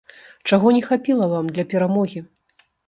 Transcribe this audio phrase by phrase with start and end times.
[0.51, 2.29] Чаго не хапіла вам для перамогі?